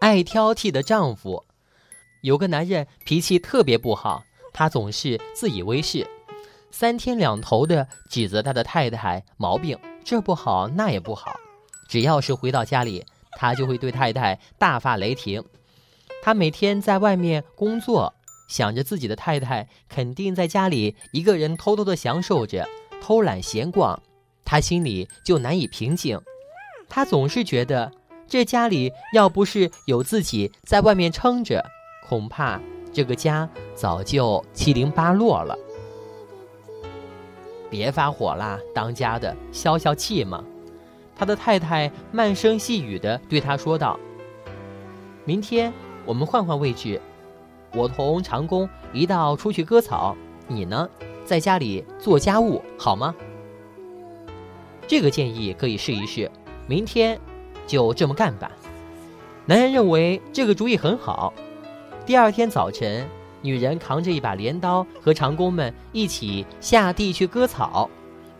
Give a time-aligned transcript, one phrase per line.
[0.00, 1.44] 爱挑剔的丈夫。
[2.22, 6.06] 有个男人脾气特别不好，他总是自以为是，
[6.70, 11.38] 三天两头的指责他的太太毛病，这不好那也不好。
[11.86, 15.44] 只要是回到家里，他就会对太太大发雷霆。
[16.22, 18.14] 他每天在外面工作，
[18.48, 22.66] 想着自己的太太肯定在家里一个人偷偷的享受着
[23.02, 24.02] 偷懒闲逛，
[24.46, 26.18] 他心里就难以平静。
[26.88, 27.92] 他总是觉得，
[28.30, 31.68] 这家里要不是有自己在外面撑着，
[32.08, 32.60] 恐怕
[32.92, 35.58] 这个家早就七零八落了。
[37.68, 40.44] 别发火啦，当家的消消气嘛。
[41.16, 43.98] 他的太太慢声细语地对他说道
[45.26, 45.72] ：“明天。”
[46.06, 47.00] 我们换换位置，
[47.74, 50.16] 我同长工一道出去割草，
[50.48, 50.88] 你呢，
[51.24, 53.14] 在家里做家务，好吗？
[54.88, 56.28] 这个建议可以试一试，
[56.66, 57.20] 明天
[57.70, 58.50] 就这么干吧。
[59.46, 61.32] 男人认为这个主意很好。
[62.04, 63.06] 第二天早晨，
[63.42, 67.88] 女人扛着一把镰刀和长工们一起下地去割草，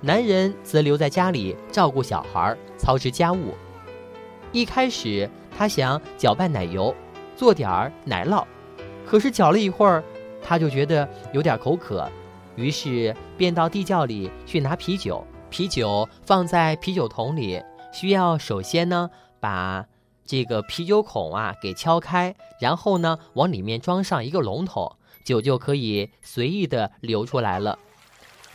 [0.00, 3.54] 男人则留在家里照顾小孩，操持家务。
[4.50, 6.92] 一开始，他想搅拌奶油。
[7.36, 8.44] 做点儿奶酪，
[9.06, 10.02] 可是搅了一会儿，
[10.42, 12.06] 他就觉得有点口渴，
[12.56, 15.24] 于是便到地窖里去拿啤酒。
[15.48, 17.60] 啤酒放在啤酒桶里，
[17.92, 19.10] 需要首先呢
[19.40, 19.86] 把
[20.24, 27.78] 这个啤酒孔啊给敲开，然后呢往里面装上一个龙头，酒就可以随意的流出来了。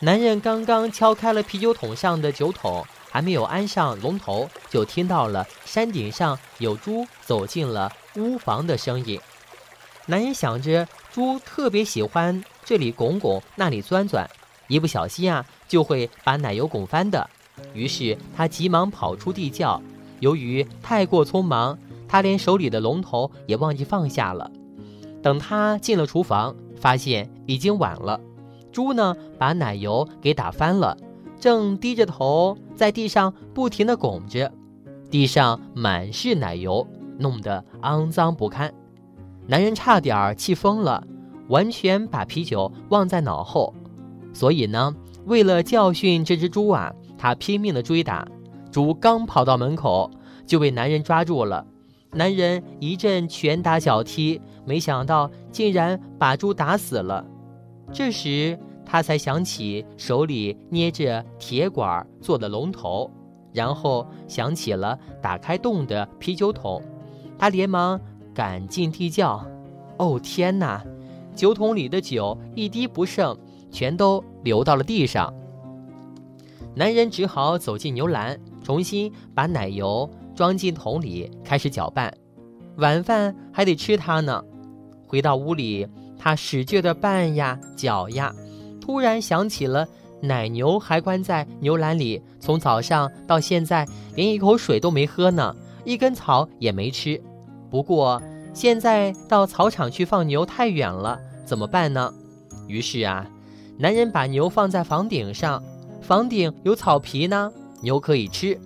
[0.00, 2.84] 男人刚刚敲开了啤酒桶上的酒桶。
[3.12, 9.20] 还没有安上龙头，就听到了山顶上有猪走进了屋房的声音。
[10.06, 14.30] 男人想着猪特别喜欢这里拱拱，那里钻钻，
[14.68, 17.28] 一不小心啊就会把奶油拱翻的。
[17.74, 19.80] 于是他急忙跑出地窖。
[20.20, 24.50] 由于太过匆忙，他连手里的龙头也忘记放下了。
[25.22, 28.20] 等他进了厨房，发现已经晚了。
[28.72, 30.96] 猪呢，把奶油给打翻了。
[31.38, 34.52] 正低着头在地上不停地拱着，
[35.10, 36.86] 地上满是奶油，
[37.18, 38.72] 弄得肮脏不堪。
[39.46, 41.02] 男人差点气疯了，
[41.48, 43.74] 完全把啤酒忘在脑后。
[44.34, 44.94] 所以呢，
[45.24, 48.26] 为了教训这只猪啊，他拼命地追打。
[48.72, 50.10] 猪刚跑到门口，
[50.46, 51.66] 就被男人抓住了。
[52.12, 57.22] 男人一阵拳打脚踢，没想到竟然把猪打死了。
[57.92, 58.58] 这时。
[58.92, 63.08] 他才想起手里捏着铁管做的龙头，
[63.52, 66.82] 然后想起了打开洞的啤酒桶，
[67.38, 68.00] 他连忙
[68.34, 69.46] 赶进地窖。
[69.98, 70.82] 哦天哪！
[71.36, 73.38] 酒桶里的酒一滴不剩，
[73.70, 75.32] 全都流到了地上。
[76.74, 82.12] 男人只好走进牛栏，重新把奶油装进桶里，开始搅拌。
[82.76, 84.42] 晚饭还得吃它呢。
[85.06, 85.86] 回到屋里，
[86.16, 88.32] 他使劲的拌呀搅呀。
[88.80, 89.86] 突然想起了
[90.22, 95.54] 奶牛还关在牛栏里，从早上到现在连一口水都没喝呢，
[95.84, 97.20] 一根草也没吃。
[97.68, 98.22] 不过
[98.54, 102.14] 现在到草场去放牛太远了，怎么办呢？
[102.68, 103.28] 于是啊，
[103.76, 105.62] 男人把牛放在房顶上，
[106.00, 107.52] 房顶有草皮呢，
[107.82, 108.58] 牛可以吃。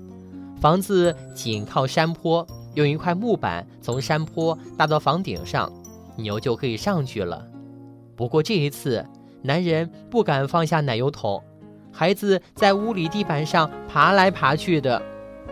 [0.61, 5.71] 房子紧靠山坡，用一块木板从山坡搭到房顶上，
[6.17, 7.47] 牛就可以上去了。
[8.17, 9.05] 不过这一次。
[9.47, 11.39] 男人不敢放下奶油桶，
[11.93, 15.03] 孩子在屋里地板上爬来爬去的。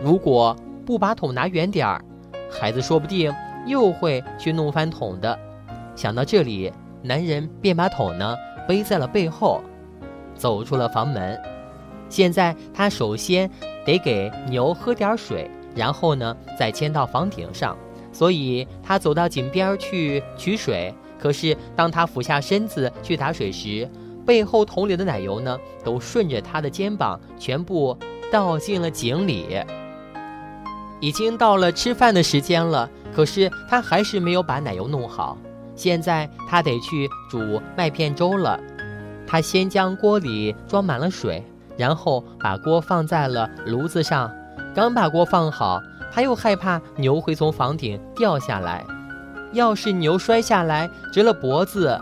[0.01, 2.03] 如果不把桶拿远点儿，
[2.49, 3.31] 孩子说不定
[3.67, 5.37] 又会去弄翻桶的。
[5.95, 6.73] 想到这里，
[7.03, 8.35] 男人便把桶呢
[8.67, 9.61] 背在了背后，
[10.33, 11.39] 走出了房门。
[12.13, 13.49] 现在他首先
[13.83, 17.75] 得给牛喝点水，然后呢再牵到房顶上。
[18.11, 20.93] 所以他走到井边去取水。
[21.17, 23.89] 可是，当他俯下身子去打水时，
[24.27, 27.97] 背后桶里的奶油呢，都顺着他的肩膀全部
[28.31, 29.59] 倒进了井里。
[30.99, 35.35] 已经到了吃饭的时间了，可是他还是没有把奶油弄好。
[35.75, 38.59] 现在他得去煮麦片粥了。
[39.25, 41.41] 他先将锅里装满了水，
[41.77, 44.31] 然后把锅放在了炉子上。
[44.75, 45.81] 刚把锅放好，
[46.11, 48.83] 他又害怕牛会从房顶掉下来。
[49.51, 51.99] 要是牛摔下来折了脖子，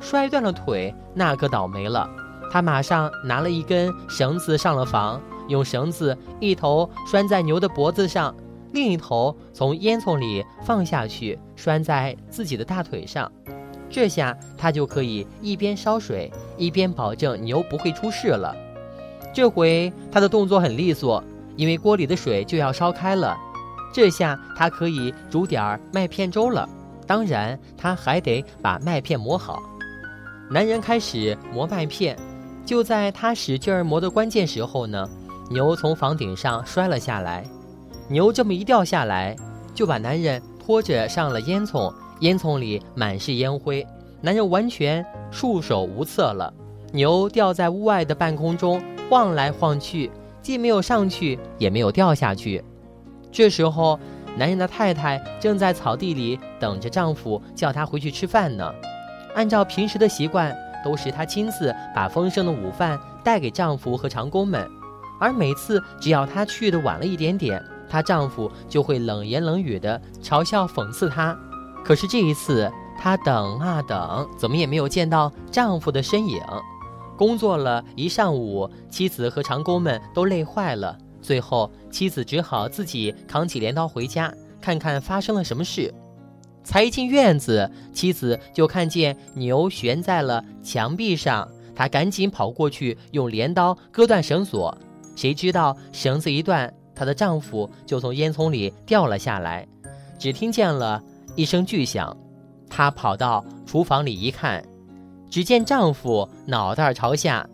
[0.00, 2.08] 摔断了腿，那可倒霉了。
[2.50, 8.34] 他马上拿了一根绳子上了房，用绳子一头拴在牛的脖子上，
[8.72, 13.30] 另一头从烟囱里放下去，拴在自己的大腿上。
[13.88, 18.54] 这下他就可以一边烧水，一边保证牛不会出事了。
[19.34, 21.22] 这回他的动作很利索，
[21.56, 23.36] 因为锅里的水就要烧开了。
[23.92, 26.68] 这下他可以煮点儿麦片粥了。
[27.06, 29.60] 当然，他还得把麦片磨好。
[30.48, 32.16] 男人开始磨麦片，
[32.64, 35.08] 就在他使劲儿磨的关键时候呢，
[35.50, 37.44] 牛从房顶上摔了下来。
[38.08, 39.36] 牛这么一掉下来，
[39.74, 43.84] 就把男人拖着上了烟囱，烟囱里满是烟灰，
[44.20, 46.54] 男人完全束手无策了。
[46.92, 48.80] 牛掉在屋外的半空中
[49.14, 50.10] 晃来晃去，
[50.42, 52.60] 既没有上去，也没有掉下去。
[53.30, 53.96] 这时候，
[54.36, 58.68] 男人的太太正在草地里等着丈夫叫她回去吃饭呢。
[59.36, 60.52] 按照平时的习惯，
[60.84, 64.68] 都是她亲自把丰盛的午饭带给丈夫和长工们，
[65.20, 71.38] 而每次只要她去的晚了一点点，她丈夫就会冷言冷语地嘲笑讽刺她。
[71.84, 72.68] 可是这一次，
[72.98, 76.42] 她等啊等，怎么也没有见到丈夫的身影。
[77.16, 80.98] 工作了一上午，妻子和长工们都累坏了。
[81.22, 85.92] 最后，妻子只好自己扛起镰刀回家，看看发生了什么事。
[86.62, 94.76] 才一进院子，妻子就看见牛悬在了墙壁上，她赶紧跑过去，用镰刀割断绳索。
[95.14, 99.66] 谁知道绳子一断，她的丈夫就从烟囱里掉了下来。
[100.18, 101.02] 只听见了
[101.36, 102.16] 一声巨响，
[102.68, 104.64] 她跑到厨房里一看，
[105.30, 107.46] 只见丈夫脑袋朝下。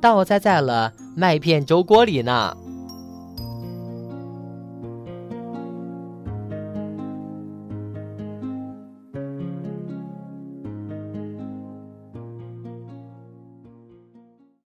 [0.00, 2.56] 倒栽在了麦片粥锅里呢。